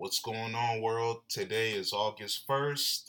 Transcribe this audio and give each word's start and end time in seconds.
What's 0.00 0.18
going 0.18 0.54
on, 0.54 0.80
world? 0.80 1.24
Today 1.28 1.72
is 1.72 1.92
August 1.92 2.48
1st. 2.48 3.02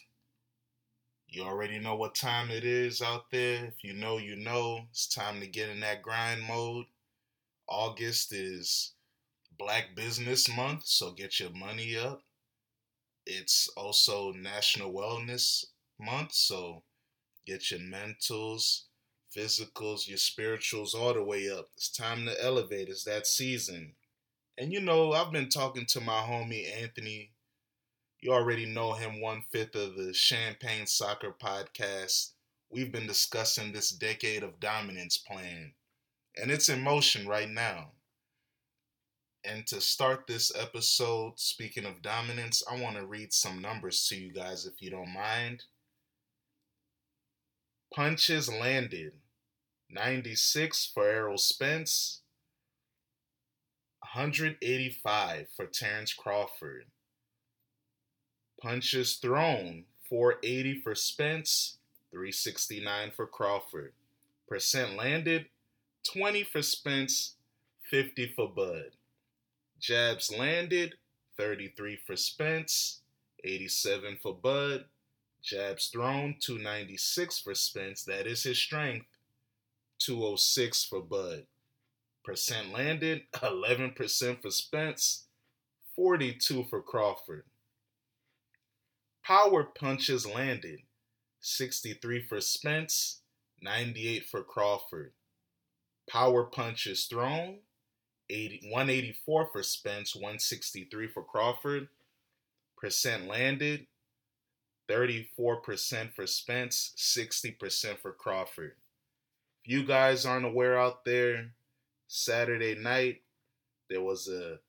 You 1.29 1.43
already 1.43 1.79
know 1.79 1.95
what 1.95 2.15
time 2.15 2.51
it 2.51 2.65
is 2.65 3.01
out 3.01 3.31
there. 3.31 3.63
If 3.63 3.81
you 3.81 3.93
know, 3.93 4.17
you 4.17 4.35
know. 4.35 4.87
It's 4.89 5.07
time 5.07 5.39
to 5.39 5.47
get 5.47 5.69
in 5.69 5.79
that 5.79 6.01
grind 6.01 6.43
mode. 6.43 6.87
August 7.65 8.33
is 8.33 8.91
Black 9.57 9.95
Business 9.95 10.53
Month, 10.53 10.85
so 10.85 11.11
get 11.11 11.39
your 11.39 11.51
money 11.51 11.95
up. 11.95 12.23
It's 13.25 13.69
also 13.77 14.33
National 14.33 14.91
Wellness 14.91 15.67
Month, 15.97 16.33
so 16.33 16.83
get 17.47 17.71
your 17.71 17.79
mentals, 17.79 18.81
physicals, 19.33 20.09
your 20.09 20.17
spirituals 20.17 20.93
all 20.93 21.13
the 21.13 21.23
way 21.23 21.49
up. 21.49 21.69
It's 21.77 21.89
time 21.89 22.25
to 22.25 22.43
elevate. 22.43 22.89
It's 22.89 23.05
that 23.05 23.27
season. 23.27 23.93
And 24.61 24.71
you 24.71 24.79
know, 24.79 25.13
I've 25.13 25.31
been 25.31 25.49
talking 25.49 25.87
to 25.87 26.01
my 26.01 26.21
homie 26.21 26.71
Anthony. 26.83 27.31
You 28.19 28.31
already 28.31 28.67
know 28.67 28.93
him, 28.93 29.19
one 29.19 29.41
fifth 29.51 29.73
of 29.73 29.95
the 29.95 30.13
Champagne 30.13 30.85
Soccer 30.85 31.33
podcast. 31.33 32.33
We've 32.69 32.91
been 32.91 33.07
discussing 33.07 33.71
this 33.71 33.89
decade 33.89 34.43
of 34.43 34.59
dominance 34.59 35.17
plan, 35.17 35.73
and 36.39 36.51
it's 36.51 36.69
in 36.69 36.83
motion 36.83 37.27
right 37.27 37.49
now. 37.49 37.93
And 39.43 39.65
to 39.65 39.81
start 39.81 40.27
this 40.27 40.55
episode, 40.55 41.39
speaking 41.39 41.85
of 41.85 42.03
dominance, 42.03 42.61
I 42.69 42.79
want 42.79 42.97
to 42.97 43.05
read 43.07 43.33
some 43.33 43.63
numbers 43.63 44.05
to 44.09 44.15
you 44.15 44.31
guys 44.31 44.67
if 44.67 44.79
you 44.79 44.91
don't 44.91 45.11
mind. 45.11 45.63
Punches 47.91 48.47
landed 48.47 49.13
96 49.89 50.91
for 50.93 51.09
Errol 51.09 51.39
Spence, 51.39 52.20
185 54.13 55.47
for 55.55 55.65
Terrence 55.67 56.13
Crawford. 56.13 56.83
Punches 58.61 59.15
thrown 59.15 59.85
480 60.09 60.81
for 60.81 60.95
Spence, 60.95 61.77
369 62.11 63.11
for 63.15 63.25
Crawford. 63.25 63.93
Percent 64.49 64.97
landed 64.97 65.45
20 66.11 66.43
for 66.43 66.61
Spence, 66.61 67.35
50 67.89 68.33
for 68.35 68.49
Bud. 68.49 68.91
Jabs 69.79 70.29
landed 70.37 70.95
33 71.37 71.97
for 72.05 72.17
Spence, 72.17 72.99
87 73.45 74.17
for 74.21 74.35
Bud. 74.35 74.85
Jabs 75.41 75.87
thrown 75.87 76.35
296 76.41 77.39
for 77.39 77.55
Spence, 77.55 78.03
that 78.03 78.27
is 78.27 78.43
his 78.43 78.57
strength. 78.57 79.05
206 79.99 80.83
for 80.83 80.99
Bud. 80.99 81.45
Percent 82.23 82.71
landed, 82.71 83.23
11% 83.33 84.41
for 84.41 84.51
Spence, 84.51 85.25
42 85.95 86.65
for 86.69 86.81
Crawford. 86.81 87.45
Power 89.23 89.63
punches 89.63 90.25
landed, 90.25 90.81
63 91.39 92.23
for 92.27 92.39
Spence, 92.39 93.21
98 93.61 94.25
for 94.27 94.43
Crawford. 94.43 95.13
Power 96.07 96.43
punches 96.43 97.05
thrown, 97.05 97.59
80, 98.29 98.69
184 98.69 99.49
for 99.51 99.63
Spence, 99.63 100.15
163 100.15 101.07
for 101.07 101.23
Crawford. 101.23 101.87
Percent 102.77 103.27
landed, 103.27 103.87
34% 104.89 106.13
for 106.13 106.27
Spence, 106.27 106.93
60% 106.97 107.97
for 107.99 108.11
Crawford. 108.11 108.73
If 109.63 109.71
you 109.71 109.83
guys 109.85 110.25
aren't 110.25 110.45
aware 110.45 110.79
out 110.79 111.05
there, 111.05 111.51
Saturday 112.13 112.75
night, 112.75 113.21
there 113.89 114.01
was 114.01 114.27
a 114.27 114.59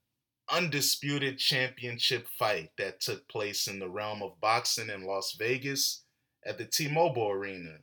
undisputed 0.49 1.39
championship 1.39 2.29
fight 2.39 2.71
that 2.79 3.01
took 3.01 3.29
place 3.29 3.67
in 3.67 3.81
the 3.81 3.89
realm 3.89 4.23
of 4.23 4.41
boxing 4.41 4.89
in 4.89 5.03
Las 5.03 5.35
Vegas 5.37 6.05
at 6.47 6.57
the 6.57 6.65
T-Mobile 6.65 7.31
Arena. 7.31 7.79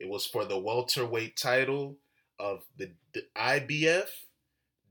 It 0.00 0.08
was 0.08 0.24
for 0.24 0.46
the 0.46 0.58
welterweight 0.58 1.36
title 1.36 1.98
of 2.38 2.64
the, 2.78 2.92
IBF, 3.36 4.08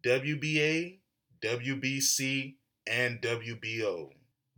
WBA, 0.04 1.00
WBC, 1.42 2.56
and 2.86 3.22
WBO. 3.22 4.10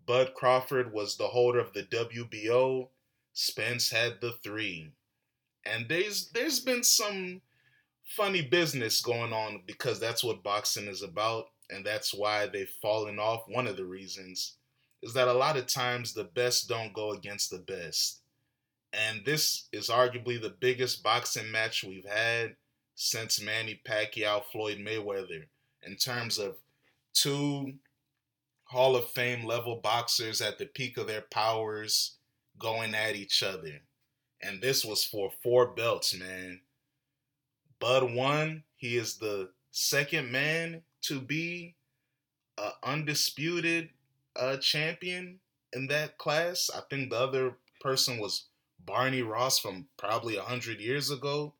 Bud 0.05 0.33
Crawford 0.35 0.91
was 0.91 1.15
the 1.15 1.27
holder 1.27 1.59
of 1.59 1.71
the 1.71 1.83
WBO. 1.83 2.89
Spence 3.31 3.91
had 3.91 4.19
the 4.19 4.33
three. 4.43 4.91
And 5.65 5.87
there's 5.87 6.29
there's 6.31 6.59
been 6.59 6.83
some 6.83 7.41
funny 8.07 8.41
business 8.41 9.01
going 9.01 9.33
on 9.33 9.61
because 9.67 9.99
that's 9.99 10.23
what 10.23 10.43
boxing 10.43 10.87
is 10.87 11.03
about 11.03 11.45
and 11.69 11.85
that's 11.85 12.13
why 12.13 12.47
they've 12.47 12.69
fallen 12.81 13.19
off. 13.19 13.43
One 13.47 13.67
of 13.67 13.77
the 13.77 13.85
reasons 13.85 14.53
is 15.03 15.13
that 15.13 15.27
a 15.27 15.33
lot 15.33 15.57
of 15.57 15.67
times 15.67 16.13
the 16.13 16.23
best 16.23 16.69
don't 16.69 16.93
go 16.93 17.11
against 17.11 17.51
the 17.51 17.59
best. 17.59 18.21
And 18.93 19.25
this 19.25 19.67
is 19.73 19.89
arguably 19.89 20.41
the 20.41 20.55
biggest 20.59 21.03
boxing 21.03 21.51
match 21.51 21.83
we've 21.83 22.07
had 22.07 22.55
since 22.95 23.41
Manny 23.41 23.79
Pacquiao 23.85 24.43
Floyd 24.43 24.77
Mayweather 24.79 25.43
in 25.83 25.95
terms 25.97 26.39
of 26.39 26.55
two 27.13 27.73
Hall 28.63 28.95
of 28.95 29.09
Fame 29.09 29.45
level 29.45 29.75
boxers 29.75 30.41
at 30.41 30.57
the 30.57 30.65
peak 30.65 30.97
of 30.97 31.07
their 31.07 31.21
powers 31.21 32.15
going 32.57 32.95
at 32.95 33.15
each 33.15 33.43
other. 33.43 33.81
And 34.41 34.61
this 34.61 34.85
was 34.85 35.03
for 35.03 35.31
four 35.43 35.67
belts 35.67 36.17
man 36.17 36.61
Bud 37.79 38.13
won. 38.13 38.63
He 38.75 38.97
is 38.97 39.17
the 39.17 39.49
second 39.71 40.31
man 40.31 40.81
to 41.03 41.19
be 41.19 41.75
an 42.57 42.71
undisputed 42.83 43.89
uh, 44.35 44.57
champion 44.57 45.39
in 45.73 45.87
that 45.87 46.17
class. 46.17 46.69
I 46.75 46.81
think 46.89 47.09
the 47.09 47.19
other 47.19 47.57
person 47.81 48.19
was 48.19 48.45
Barney 48.85 49.21
Ross 49.21 49.59
from 49.59 49.87
probably 49.97 50.37
100 50.37 50.79
years 50.79 51.11
ago. 51.11 51.53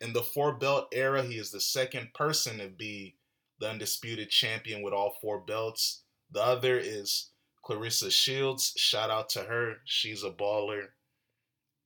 In 0.00 0.12
the 0.12 0.22
four 0.22 0.52
belt 0.52 0.88
era, 0.92 1.22
he 1.22 1.38
is 1.38 1.50
the 1.50 1.60
second 1.60 2.12
person 2.14 2.58
to 2.58 2.68
be 2.68 3.16
the 3.60 3.70
undisputed 3.70 4.30
champion 4.30 4.82
with 4.82 4.92
all 4.92 5.16
four 5.20 5.40
belts. 5.40 6.02
The 6.30 6.42
other 6.42 6.78
is 6.78 7.30
Claressa 7.64 8.10
Shields. 8.10 8.74
Shout 8.76 9.10
out 9.10 9.28
to 9.30 9.40
her. 9.40 9.76
She's 9.84 10.22
a 10.22 10.30
baller. 10.30 10.88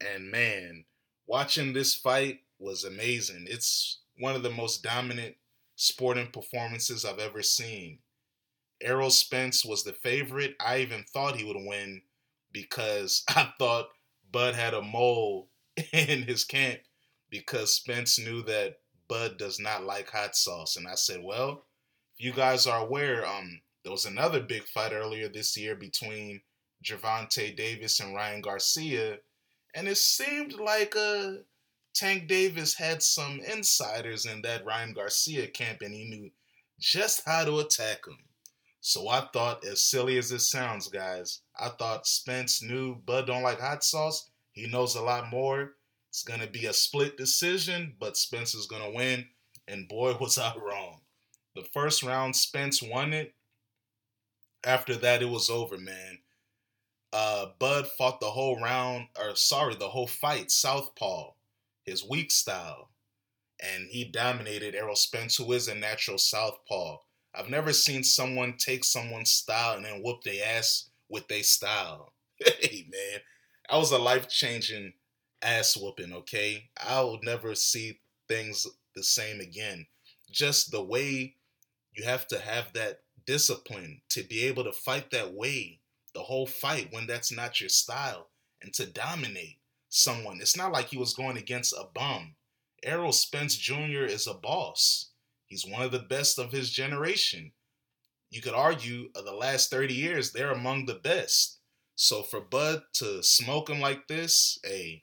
And 0.00 0.30
man, 0.30 0.84
watching 1.26 1.72
this 1.72 1.94
fight, 1.94 2.40
was 2.62 2.84
amazing. 2.84 3.46
It's 3.48 4.00
one 4.18 4.34
of 4.34 4.42
the 4.42 4.50
most 4.50 4.82
dominant 4.82 5.34
sporting 5.76 6.28
performances 6.28 7.04
I've 7.04 7.18
ever 7.18 7.42
seen. 7.42 7.98
Errol 8.80 9.10
Spence 9.10 9.64
was 9.64 9.84
the 9.84 9.92
favorite. 9.92 10.54
I 10.60 10.78
even 10.78 11.04
thought 11.12 11.36
he 11.36 11.44
would 11.44 11.56
win 11.56 12.02
because 12.52 13.24
I 13.28 13.52
thought 13.58 13.88
Bud 14.30 14.54
had 14.54 14.74
a 14.74 14.82
mole 14.82 15.48
in 15.92 16.22
his 16.22 16.44
camp 16.44 16.80
because 17.30 17.74
Spence 17.74 18.18
knew 18.18 18.42
that 18.42 18.78
Bud 19.08 19.38
does 19.38 19.58
not 19.58 19.84
like 19.84 20.10
hot 20.10 20.36
sauce. 20.36 20.76
And 20.76 20.86
I 20.86 20.94
said, 20.94 21.20
well, 21.22 21.64
if 22.16 22.24
you 22.24 22.32
guys 22.32 22.66
are 22.66 22.84
aware, 22.84 23.26
um, 23.26 23.60
there 23.82 23.92
was 23.92 24.04
another 24.04 24.40
big 24.40 24.64
fight 24.64 24.92
earlier 24.92 25.28
this 25.28 25.56
year 25.56 25.74
between 25.74 26.40
Gervonta 26.84 27.56
Davis 27.56 28.00
and 28.00 28.14
Ryan 28.14 28.40
Garcia, 28.40 29.18
and 29.74 29.88
it 29.88 29.96
seemed 29.96 30.54
like 30.54 30.94
a 30.94 31.38
Tank 31.94 32.26
Davis 32.26 32.74
had 32.74 33.02
some 33.02 33.40
insiders 33.40 34.24
in 34.24 34.40
that 34.42 34.64
Ryan 34.64 34.94
Garcia 34.94 35.46
camp 35.46 35.82
and 35.82 35.92
he 35.94 36.04
knew 36.04 36.30
just 36.78 37.22
how 37.26 37.44
to 37.44 37.58
attack 37.58 38.06
him. 38.06 38.18
So 38.80 39.08
I 39.08 39.28
thought, 39.32 39.64
as 39.64 39.82
silly 39.82 40.18
as 40.18 40.32
it 40.32 40.40
sounds, 40.40 40.88
guys, 40.88 41.40
I 41.56 41.68
thought 41.68 42.06
Spence 42.06 42.62
knew 42.62 42.96
Bud 42.96 43.26
don't 43.26 43.42
like 43.42 43.60
hot 43.60 43.84
sauce. 43.84 44.30
He 44.52 44.66
knows 44.66 44.96
a 44.96 45.02
lot 45.02 45.30
more. 45.30 45.74
It's 46.08 46.24
gonna 46.24 46.46
be 46.46 46.66
a 46.66 46.72
split 46.72 47.16
decision, 47.16 47.94
but 48.00 48.16
Spence 48.16 48.54
is 48.54 48.66
gonna 48.66 48.90
win. 48.90 49.26
And 49.68 49.86
boy, 49.86 50.16
was 50.20 50.38
I 50.38 50.54
wrong. 50.56 51.00
The 51.54 51.62
first 51.74 52.02
round, 52.02 52.34
Spence 52.34 52.82
won 52.82 53.12
it. 53.12 53.34
After 54.64 54.96
that, 54.96 55.22
it 55.22 55.26
was 55.26 55.50
over, 55.50 55.76
man. 55.76 56.18
Uh, 57.12 57.46
Bud 57.58 57.86
fought 57.86 58.20
the 58.20 58.30
whole 58.30 58.58
round, 58.58 59.08
or 59.18 59.36
sorry, 59.36 59.74
the 59.74 59.90
whole 59.90 60.06
fight, 60.06 60.50
southpaw 60.50 61.32
his 61.84 62.06
weak 62.08 62.30
style, 62.30 62.90
and 63.60 63.88
he 63.88 64.04
dominated 64.04 64.74
Errol 64.74 64.96
Spence, 64.96 65.36
who 65.36 65.52
is 65.52 65.68
a 65.68 65.74
natural 65.74 66.18
southpaw. 66.18 66.98
I've 67.34 67.48
never 67.48 67.72
seen 67.72 68.04
someone 68.04 68.56
take 68.58 68.84
someone's 68.84 69.30
style 69.30 69.76
and 69.76 69.84
then 69.84 70.02
whoop 70.02 70.22
their 70.22 70.44
ass 70.56 70.90
with 71.08 71.28
their 71.28 71.42
style. 71.42 72.12
hey 72.38 72.86
man, 72.90 73.20
that 73.70 73.76
was 73.76 73.92
a 73.92 73.98
life 73.98 74.28
changing 74.28 74.92
ass 75.40 75.76
whooping. 75.76 76.12
Okay, 76.12 76.70
I'll 76.78 77.20
never 77.22 77.54
see 77.54 78.00
things 78.28 78.66
the 78.94 79.02
same 79.02 79.40
again. 79.40 79.86
Just 80.30 80.70
the 80.70 80.82
way 80.82 81.36
you 81.92 82.04
have 82.04 82.26
to 82.28 82.38
have 82.38 82.72
that 82.74 83.00
discipline 83.26 84.00
to 84.10 84.22
be 84.24 84.44
able 84.44 84.64
to 84.64 84.72
fight 84.72 85.10
that 85.10 85.32
way 85.32 85.80
the 86.14 86.20
whole 86.20 86.46
fight 86.46 86.88
when 86.90 87.06
that's 87.06 87.32
not 87.32 87.60
your 87.60 87.68
style 87.68 88.28
and 88.62 88.72
to 88.74 88.86
dominate 88.86 89.58
someone. 89.92 90.40
It's 90.40 90.56
not 90.56 90.72
like 90.72 90.88
he 90.88 90.96
was 90.96 91.14
going 91.14 91.36
against 91.36 91.74
a 91.74 91.84
bum. 91.94 92.34
Errol 92.82 93.12
Spence 93.12 93.56
Jr. 93.56 94.04
is 94.04 94.26
a 94.26 94.34
boss. 94.34 95.10
He's 95.46 95.66
one 95.66 95.82
of 95.82 95.92
the 95.92 95.98
best 95.98 96.38
of 96.38 96.50
his 96.50 96.70
generation. 96.70 97.52
you 98.30 98.40
could 98.40 98.54
argue 98.54 99.10
of 99.14 99.26
the 99.26 99.34
last 99.34 99.70
30 99.70 99.92
years, 99.92 100.32
they're 100.32 100.50
among 100.52 100.86
the 100.86 100.94
best. 100.94 101.58
So 101.94 102.22
for 102.22 102.40
Bud 102.40 102.82
to 102.94 103.22
smoke 103.22 103.68
him 103.68 103.78
like 103.78 104.08
this, 104.08 104.58
a 104.64 105.02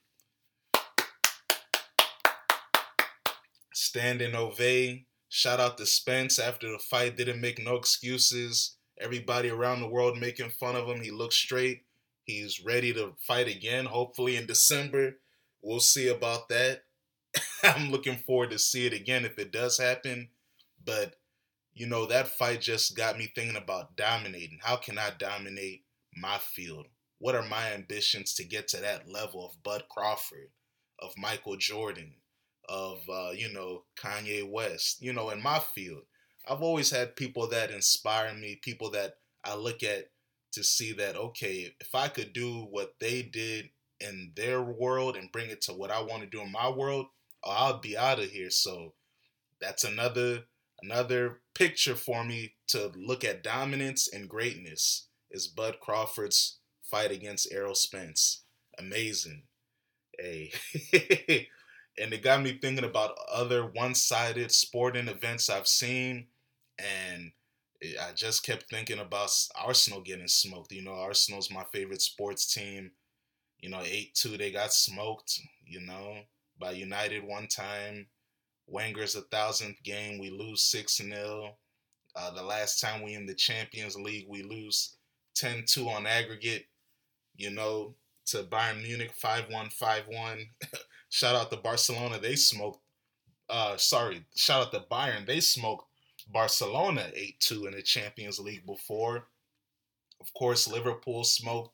stand 3.71 4.19
standing 4.19 4.35
ovation. 4.35 5.05
Shout 5.31 5.59
out 5.59 5.77
to 5.77 5.85
Spence 5.85 6.39
after 6.39 6.71
the 6.71 6.79
fight, 6.79 7.15
didn't 7.15 7.39
make 7.39 7.63
no 7.63 7.75
excuses. 7.75 8.77
Everybody 8.99 9.49
around 9.49 9.81
the 9.81 9.87
world 9.87 10.17
making 10.17 10.49
fun 10.49 10.75
of 10.75 10.87
him. 10.87 11.01
He 11.01 11.11
looked 11.11 11.35
straight. 11.35 11.83
He's 12.29 12.63
ready 12.63 12.93
to 12.93 13.13
fight 13.17 13.47
again, 13.47 13.85
hopefully 13.85 14.37
in 14.37 14.45
December. 14.45 15.15
We'll 15.63 15.79
see 15.79 16.09
about 16.09 16.47
that. 16.49 16.83
I'm 17.63 17.89
looking 17.89 18.17
forward 18.17 18.51
to 18.51 18.59
see 18.59 18.85
it 18.85 18.93
again 18.93 19.25
if 19.25 19.39
it 19.39 19.51
does 19.51 19.79
happen. 19.79 20.29
But 20.85 21.15
you 21.73 21.87
know, 21.87 22.05
that 22.05 22.27
fight 22.27 22.61
just 22.61 22.95
got 22.95 23.17
me 23.17 23.31
thinking 23.33 23.55
about 23.55 23.97
dominating. 23.97 24.59
How 24.61 24.75
can 24.75 24.99
I 24.99 25.09
dominate 25.17 25.85
my 26.15 26.37
field? 26.37 26.85
What 27.17 27.33
are 27.33 27.41
my 27.41 27.71
ambitions 27.73 28.35
to 28.35 28.43
get 28.43 28.67
to 28.69 28.77
that 28.77 29.09
level 29.09 29.43
of 29.43 29.63
Bud 29.63 29.85
Crawford, 29.89 30.51
of 30.99 31.17
Michael 31.17 31.57
Jordan, 31.57 32.13
of 32.69 32.99
uh, 33.11 33.31
you 33.31 33.51
know 33.51 33.85
Kanye 33.99 34.47
West? 34.47 35.01
You 35.01 35.13
know, 35.13 35.31
in 35.31 35.41
my 35.41 35.57
field, 35.57 36.03
I've 36.47 36.61
always 36.61 36.91
had 36.91 37.15
people 37.15 37.47
that 37.47 37.71
inspire 37.71 38.35
me, 38.35 38.59
people 38.61 38.91
that 38.91 39.15
I 39.43 39.55
look 39.55 39.81
at 39.81 40.11
to 40.53 40.63
see 40.63 40.93
that 40.93 41.15
okay, 41.15 41.73
if 41.79 41.93
I 41.93 42.07
could 42.07 42.33
do 42.33 42.67
what 42.69 42.95
they 42.99 43.21
did 43.21 43.69
in 43.99 44.31
their 44.35 44.61
world 44.61 45.15
and 45.15 45.31
bring 45.31 45.49
it 45.49 45.61
to 45.61 45.73
what 45.73 45.91
I 45.91 46.01
want 46.01 46.23
to 46.23 46.29
do 46.29 46.41
in 46.41 46.51
my 46.51 46.69
world, 46.69 47.07
oh, 47.43 47.51
I'll 47.51 47.79
be 47.79 47.97
out 47.97 48.19
of 48.19 48.29
here. 48.29 48.49
So 48.49 48.93
that's 49.61 49.83
another 49.83 50.43
another 50.81 51.41
picture 51.53 51.95
for 51.95 52.23
me 52.23 52.53
to 52.67 52.91
look 52.95 53.25
at 53.25 53.43
dominance 53.43 54.07
and 54.11 54.29
greatness 54.29 55.07
is 55.29 55.47
Bud 55.47 55.77
Crawford's 55.81 56.59
fight 56.81 57.11
against 57.11 57.51
Errol 57.51 57.75
Spence. 57.75 58.43
Amazing. 58.77 59.43
Hey. 60.17 60.51
and 61.99 62.13
it 62.13 62.23
got 62.23 62.41
me 62.41 62.57
thinking 62.61 62.85
about 62.85 63.17
other 63.31 63.63
one-sided 63.63 64.51
sporting 64.51 65.07
events 65.07 65.49
I've 65.49 65.67
seen 65.67 66.27
and 66.77 67.31
I 67.81 68.11
just 68.13 68.45
kept 68.45 68.69
thinking 68.69 68.99
about 68.99 69.31
Arsenal 69.55 70.01
getting 70.01 70.27
smoked. 70.27 70.71
You 70.71 70.83
know, 70.83 70.93
Arsenal's 70.93 71.51
my 71.51 71.63
favorite 71.71 72.01
sports 72.01 72.53
team. 72.53 72.91
You 73.59 73.69
know, 73.69 73.81
8 73.83 74.13
2, 74.15 74.37
they 74.37 74.51
got 74.51 74.73
smoked, 74.73 75.39
you 75.65 75.81
know, 75.81 76.19
by 76.59 76.71
United 76.71 77.23
one 77.23 77.47
time. 77.47 78.07
Wenger's 78.67 79.15
a 79.15 79.21
thousandth 79.21 79.81
game, 79.83 80.19
we 80.19 80.29
lose 80.29 80.63
6 80.63 80.97
0. 80.97 81.57
Uh, 82.15 82.31
the 82.31 82.43
last 82.43 82.79
time 82.79 83.01
we 83.01 83.13
in 83.13 83.25
the 83.25 83.33
Champions 83.33 83.95
League, 83.95 84.27
we 84.29 84.43
lose 84.43 84.97
10 85.35 85.63
2 85.67 85.89
on 85.89 86.05
aggregate, 86.05 86.65
you 87.35 87.49
know, 87.49 87.95
to 88.27 88.43
Bayern 88.43 88.83
Munich 88.83 89.13
5 89.13 89.45
1 89.49 89.69
5 89.69 90.03
1. 90.07 90.39
shout 91.09 91.35
out 91.35 91.49
to 91.51 91.57
Barcelona, 91.57 92.19
they 92.19 92.35
smoked. 92.35 92.79
Uh, 93.49 93.77
sorry, 93.77 94.25
shout 94.35 94.67
out 94.67 94.71
to 94.71 94.85
Bayern, 94.91 95.25
they 95.25 95.39
smoked 95.39 95.88
Barcelona 96.31 97.09
8 97.13 97.39
2 97.39 97.65
in 97.67 97.73
the 97.73 97.81
Champions 97.81 98.39
League 98.39 98.65
before. 98.65 99.27
Of 100.21 100.33
course, 100.33 100.67
Liverpool 100.67 101.23
smoked 101.23 101.73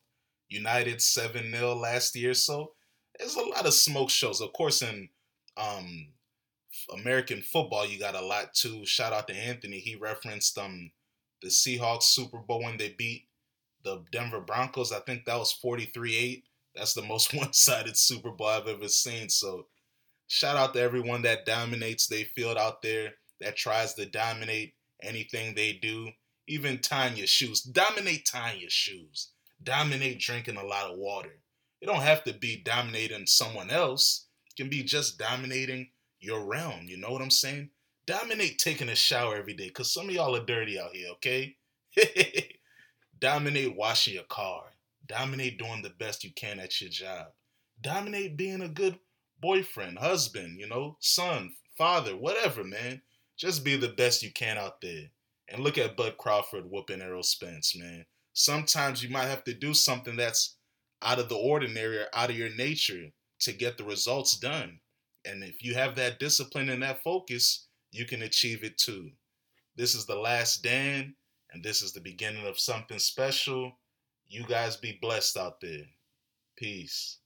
United 0.50 1.02
7 1.02 1.52
0 1.52 1.76
last 1.76 2.16
year. 2.16 2.34
So 2.34 2.74
there's 3.18 3.36
a 3.36 3.42
lot 3.42 3.66
of 3.66 3.74
smoke 3.74 4.10
shows. 4.10 4.42
Of 4.42 4.54
course, 4.54 4.82
in 4.82 5.10
um, 5.58 6.08
American 6.94 7.42
football, 7.42 7.88
you 7.88 8.00
got 8.00 8.16
a 8.16 8.26
lot 8.26 8.54
too. 8.54 8.86
Shout 8.86 9.14
out 9.14 9.28
to 9.28 9.36
Anthony. 9.36 9.80
He 9.80 9.96
referenced 9.96 10.58
um, 10.58 10.92
the 11.42 11.50
Seahawks 11.50 12.04
Super 12.04 12.40
Bowl 12.40 12.64
when 12.64 12.78
they 12.78 12.96
beat 12.98 13.28
the 13.84 14.04
Denver 14.12 14.42
Broncos. 14.42 14.92
I 14.92 15.00
think 15.00 15.26
that 15.26 15.38
was 15.38 15.52
43 15.52 16.16
8. 16.16 16.44
That's 16.76 16.94
the 16.94 17.02
most 17.02 17.34
one 17.34 17.54
sided 17.54 17.98
Super 17.98 18.32
Bowl 18.32 18.48
I've 18.48 18.68
ever 18.68 18.88
seen. 18.88 19.30
So 19.30 19.68
shout 20.28 20.56
out 20.56 20.74
to 20.74 20.82
everyone 20.82 21.24
that 21.24 21.46
dominates 21.46 22.08
their 22.08 22.26
field 22.26 22.58
out 22.58 22.82
there 22.82 23.14
that 23.42 23.56
tries 23.56 23.94
to 23.96 24.06
dominate 24.06 24.74
anything 25.02 25.54
they 25.54 25.74
do, 25.74 26.10
even 26.48 26.80
tying 26.80 27.18
your 27.18 27.28
shoes. 27.28 27.62
Dominate 27.62 28.26
tying 28.26 28.62
your 28.62 28.70
shoes. 28.70 29.32
Dominate 29.62 30.20
drinking 30.20 30.58
a 30.58 30.66
lot 30.66 30.92
of 30.92 30.98
water. 30.98 31.40
It 31.82 31.88
don't 31.88 32.02
have 32.02 32.24
to 32.26 32.34
be 32.34 32.62
dominating 32.64 33.26
someone 33.26 33.70
else. 33.70 34.28
It 34.48 34.62
can 34.62 34.70
be 34.70 34.84
just 34.84 35.18
dominating 35.18 35.90
your 36.20 36.46
realm. 36.46 36.86
You 36.88 36.98
know 36.98 37.12
what 37.12 37.22
I'm 37.22 37.32
saying? 37.32 37.70
Dominate 38.06 38.60
taking 38.60 38.90
a 38.90 38.96
shower 38.96 39.36
every 39.36 39.54
day, 39.54 39.70
cause 39.70 39.92
some 39.92 40.10
of 40.10 40.16
y'all 40.16 40.36
are 40.36 40.46
dirty 40.46 40.80
out 40.80 40.96
here. 40.96 41.10
Okay. 41.14 41.58
Dominate 43.20 43.76
washing 43.76 44.14
your 44.14 44.24
car. 44.24 44.64
Dominate 45.08 45.58
doing 45.58 45.82
the 45.82 45.90
best 45.90 46.24
you 46.24 46.32
can 46.36 46.60
at 46.60 46.82
your 46.82 46.90
job. 46.90 47.28
Dominate 47.82 48.38
being 48.38 48.62
a 48.62 48.68
good 48.68 49.00
boyfriend, 49.40 50.00
husband, 50.00 50.60
you 50.60 50.68
know, 50.68 50.98
son, 51.00 51.54
father, 51.78 52.16
whatever, 52.16 52.64
man. 52.64 53.02
Just 53.38 53.64
be 53.64 53.76
the 53.76 53.90
best 53.90 54.24
you 54.24 54.32
can 54.32 54.58
out 54.58 54.82
there. 54.82 55.10
And 55.50 55.64
look 55.64 55.78
at 55.78 55.98
Bud 55.98 56.18
Crawford 56.18 56.70
whooping 56.70 57.02
Errol 57.02 57.24
Spence, 57.24 57.76
man. 57.76 58.06
Sometimes 58.34 59.04
you 59.04 59.10
might 59.10 59.28
have 59.28 59.44
to 59.46 59.54
do 59.54 59.74
something 59.74 60.16
that's 60.16 60.56
out 61.02 61.20
of 61.20 61.30
the 61.30 61.36
ordinary 61.36 62.00
or 62.00 62.08
out 62.14 62.30
of 62.30 62.38
your 62.38 62.54
nature 62.56 63.12
to 63.42 63.54
get 63.54 63.78
the 63.78 63.84
results 63.84 64.38
done. 64.38 64.80
And 65.26 65.44
if 65.44 65.64
you 65.64 65.74
have 65.76 65.96
that 65.96 66.20
discipline 66.20 66.70
and 66.70 66.82
that 66.84 67.04
focus, 67.04 67.68
you 67.92 68.06
can 68.06 68.22
achieve 68.24 68.64
it 68.64 68.78
too. 68.78 69.12
This 69.76 69.96
is 69.96 70.06
the 70.06 70.16
last 70.16 70.64
Dan, 70.64 71.16
and 71.52 71.64
this 71.64 71.82
is 71.82 71.92
the 71.92 72.02
beginning 72.02 72.48
of 72.48 72.60
something 72.60 73.00
special. 73.00 73.78
You 74.28 74.46
guys 74.46 74.78
be 74.78 74.98
blessed 75.02 75.38
out 75.38 75.62
there. 75.62 75.86
Peace. 76.58 77.20